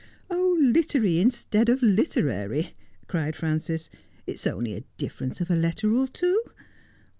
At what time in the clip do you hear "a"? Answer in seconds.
4.73-4.83, 5.51-5.55